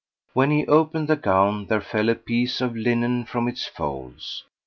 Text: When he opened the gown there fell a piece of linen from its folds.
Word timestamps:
When 0.33 0.49
he 0.49 0.65
opened 0.65 1.07
the 1.09 1.15
gown 1.15 1.67
there 1.67 1.79
fell 1.79 2.09
a 2.09 2.15
piece 2.15 2.59
of 2.59 2.75
linen 2.75 3.23
from 3.23 3.47
its 3.47 3.67
folds. 3.67 4.43